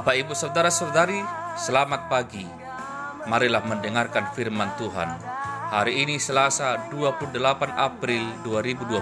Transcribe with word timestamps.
Bapak, 0.00 0.16
Ibu, 0.16 0.32
Saudara-saudari, 0.32 1.20
selamat 1.60 2.08
pagi. 2.08 2.48
Marilah 3.28 3.60
mendengarkan 3.68 4.32
firman 4.32 4.72
Tuhan. 4.80 5.12
Hari 5.68 5.92
ini 6.00 6.16
Selasa 6.16 6.88
28 6.88 7.36
April 7.76 8.24
2020, 8.40 8.96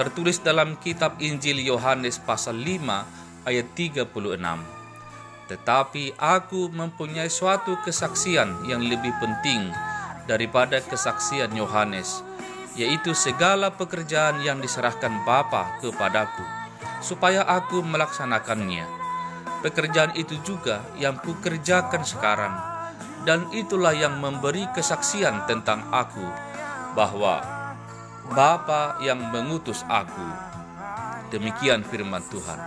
tertulis 0.00 0.40
dalam 0.40 0.80
kitab 0.80 1.20
Injil 1.20 1.60
Yohanes 1.60 2.16
pasal 2.16 2.56
5 2.56 3.44
ayat 3.44 3.68
36. 3.76 4.08
Tetapi 5.52 6.16
aku 6.16 6.72
mempunyai 6.72 7.28
suatu 7.28 7.76
kesaksian 7.84 8.64
yang 8.64 8.80
lebih 8.80 9.12
penting 9.20 9.68
daripada 10.24 10.80
kesaksian 10.80 11.52
Yohanes, 11.52 12.24
yaitu 12.72 13.12
segala 13.12 13.68
pekerjaan 13.68 14.40
yang 14.40 14.64
diserahkan 14.64 15.12
Bapa 15.28 15.76
kepadaku, 15.84 16.40
supaya 17.04 17.44
aku 17.44 17.84
melaksanakannya. 17.84 19.04
Pekerjaan 19.66 20.14
itu 20.14 20.38
juga 20.46 20.78
yang 20.94 21.18
kukerjakan 21.18 22.06
sekarang, 22.06 22.54
dan 23.26 23.50
itulah 23.50 23.90
yang 23.90 24.14
memberi 24.22 24.62
kesaksian 24.70 25.42
tentang 25.50 25.82
aku, 25.90 26.22
bahwa 26.94 27.42
Bapa 28.30 29.02
yang 29.02 29.18
mengutus 29.34 29.82
aku. 29.90 30.22
Demikian 31.34 31.82
firman 31.82 32.22
Tuhan. 32.30 32.62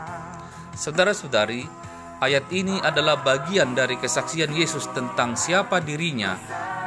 Saudara-saudari, 0.76 1.64
ayat 2.20 2.52
ini 2.52 2.76
adalah 2.84 3.24
bagian 3.24 3.72
dari 3.72 3.96
kesaksian 3.96 4.52
Yesus 4.52 4.92
tentang 4.92 5.40
siapa 5.40 5.80
dirinya 5.80 6.36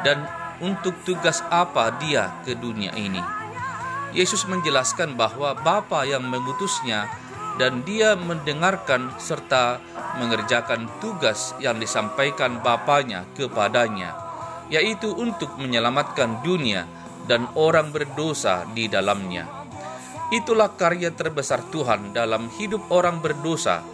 dan 0.04 0.28
untuk 0.60 0.92
tugas 1.08 1.40
apa 1.48 1.88
dia 1.96 2.36
ke 2.44 2.52
dunia 2.52 2.92
ini. 3.00 3.24
Yesus 4.12 4.44
menjelaskan 4.44 5.16
bahwa 5.16 5.56
Bapa 5.56 6.04
yang 6.04 6.28
mengutusnya 6.28 7.08
dan 7.60 7.84
dia 7.84 8.16
mendengarkan 8.16 9.12
serta 9.20 9.80
mengerjakan 10.16 10.88
tugas 11.00 11.56
yang 11.60 11.76
disampaikan 11.80 12.60
Bapaknya 12.60 13.28
kepadanya, 13.36 14.16
yaitu 14.72 15.12
untuk 15.12 15.56
menyelamatkan 15.60 16.40
dunia 16.40 16.88
dan 17.28 17.48
orang 17.56 17.92
berdosa 17.92 18.64
di 18.72 18.88
dalamnya. 18.88 19.48
Itulah 20.32 20.72
karya 20.80 21.12
terbesar 21.12 21.60
Tuhan 21.68 22.16
dalam 22.16 22.48
hidup 22.56 22.88
orang 22.88 23.20
berdosa, 23.20 23.84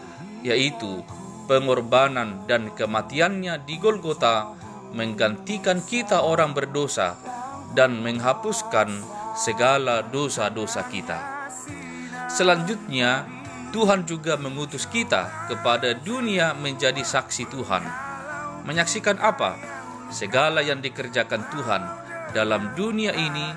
yaitu 0.47 1.03
pengorbanan 1.51 2.47
dan 2.47 2.71
kematiannya 2.71 3.67
di 3.67 3.75
Golgota 3.83 4.55
menggantikan 4.95 5.83
kita 5.83 6.23
orang 6.23 6.55
berdosa 6.55 7.19
dan 7.75 8.01
menghapuskan 8.01 9.03
segala 9.35 10.01
dosa-dosa 10.07 10.87
kita. 10.89 11.19
Selanjutnya, 12.29 13.25
Tuhan 13.69 14.09
juga 14.09 14.41
mengutus 14.41 14.89
kita 14.89 15.53
kepada 15.53 15.93
dunia 15.93 16.57
menjadi 16.57 17.05
saksi 17.05 17.53
Tuhan. 17.53 17.85
Menyaksikan 18.65 19.21
apa? 19.21 19.61
Segala 20.09 20.65
yang 20.65 20.81
dikerjakan 20.81 21.53
Tuhan 21.53 21.83
dalam 22.33 22.73
dunia 22.73 23.13
ini 23.13 23.53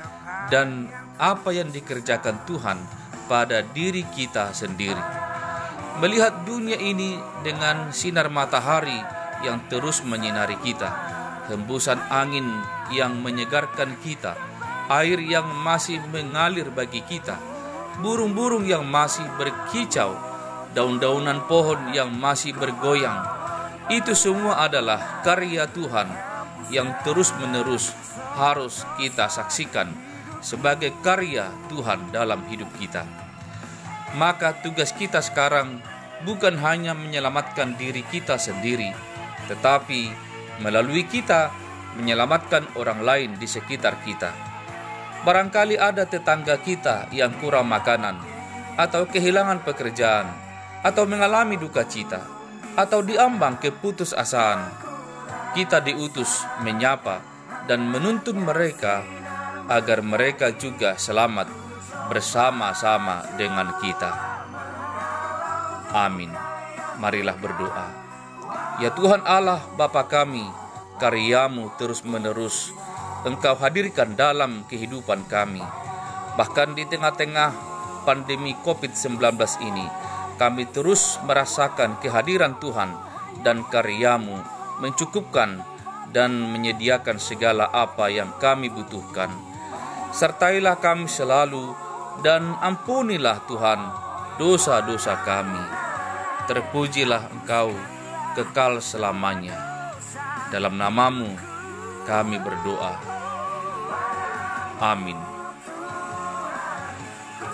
dan 0.51 0.91
apa 1.15 1.55
yang 1.55 1.71
dikerjakan 1.71 2.43
Tuhan 2.43 2.75
pada 3.31 3.63
diri 3.63 4.03
kita 4.11 4.51
sendiri. 4.51 4.99
Melihat 6.03 6.43
dunia 6.43 6.75
ini 6.75 7.15
dengan 7.45 7.95
sinar 7.95 8.27
matahari 8.27 8.99
yang 9.47 9.63
terus 9.71 10.03
menyinari 10.03 10.59
kita, 10.59 10.91
hembusan 11.47 11.99
angin 12.11 12.47
yang 12.91 13.15
menyegarkan 13.23 13.95
kita, 14.03 14.35
air 14.91 15.23
yang 15.23 15.47
masih 15.63 16.03
mengalir 16.11 16.67
bagi 16.67 16.99
kita, 17.07 17.39
burung-burung 17.99 18.63
yang 18.63 18.87
masih 18.87 19.27
berkicau, 19.35 20.15
daun-daunan 20.71 21.43
pohon 21.51 21.91
yang 21.91 22.07
masih 22.15 22.55
bergoyang. 22.55 23.19
Itu 23.91 24.15
semua 24.15 24.63
adalah 24.63 25.19
karya 25.27 25.67
Tuhan 25.67 26.07
yang 26.71 26.95
terus-menerus 27.03 27.91
harus 28.39 28.87
kita 28.95 29.27
saksikan 29.27 29.91
sebagai 30.39 30.95
karya 31.03 31.51
Tuhan 31.67 32.15
dalam 32.15 32.47
hidup 32.47 32.71
kita. 32.79 33.03
Maka 34.15 34.55
tugas 34.63 34.95
kita 34.95 35.19
sekarang 35.19 35.83
bukan 36.23 36.55
hanya 36.63 36.95
menyelamatkan 36.95 37.75
diri 37.75 38.03
kita 38.07 38.39
sendiri, 38.39 38.91
tetapi 39.51 40.11
melalui 40.63 41.03
kita 41.03 41.51
menyelamatkan 41.99 42.63
orang 42.79 43.03
lain 43.03 43.29
di 43.35 43.47
sekitar 43.47 43.99
kita. 44.03 44.50
Barangkali 45.21 45.77
ada 45.77 46.09
tetangga 46.09 46.57
kita 46.57 47.13
yang 47.13 47.37
kurang 47.37 47.69
makanan, 47.69 48.17
atau 48.73 49.05
kehilangan 49.05 49.61
pekerjaan, 49.61 50.25
atau 50.81 51.05
mengalami 51.05 51.61
duka 51.61 51.85
cita, 51.85 52.25
atau 52.73 53.05
diambang 53.05 53.61
keputusasaan. 53.61 54.81
Kita 55.53 55.77
diutus 55.83 56.41
menyapa 56.65 57.21
dan 57.69 57.85
menuntun 57.85 58.41
mereka 58.41 59.05
agar 59.69 60.01
mereka 60.01 60.57
juga 60.57 60.97
selamat 60.97 61.45
bersama-sama 62.09 63.21
dengan 63.37 63.77
kita. 63.77 64.11
Amin. 65.93 66.33
Marilah 66.97 67.37
berdoa. 67.37 67.87
Ya 68.81 68.89
Tuhan 68.89 69.21
Allah 69.21 69.61
Bapa 69.77 70.09
kami, 70.09 70.43
karyamu 70.97 71.69
terus-menerus 71.77 72.73
Engkau 73.21 73.53
hadirkan 73.53 74.17
dalam 74.17 74.65
kehidupan 74.65 75.29
kami. 75.29 75.61
Bahkan 76.37 76.73
di 76.73 76.89
tengah-tengah 76.89 77.53
pandemi 78.01 78.57
COVID-19 78.65 79.21
ini, 79.61 79.85
kami 80.41 80.65
terus 80.73 81.21
merasakan 81.21 82.01
kehadiran 82.01 82.57
Tuhan 82.57 82.89
dan 83.45 83.61
karyamu 83.69 84.41
mencukupkan 84.81 85.61
dan 86.09 86.33
menyediakan 86.33 87.21
segala 87.21 87.69
apa 87.69 88.09
yang 88.09 88.33
kami 88.41 88.73
butuhkan. 88.73 89.29
Sertailah 90.09 90.81
kami 90.81 91.05
selalu 91.05 91.77
dan 92.25 92.57
ampunilah 92.57 93.45
Tuhan 93.45 93.79
dosa-dosa 94.41 95.21
kami. 95.21 95.61
Terpujilah 96.49 97.29
Engkau 97.31 97.71
kekal 98.33 98.81
selamanya. 98.81 99.55
Dalam 100.49 100.75
namamu 100.75 101.31
kami 102.03 102.41
berdoa. 102.41 103.10
Amin. 104.81 105.15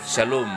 Shalom. 0.08 0.48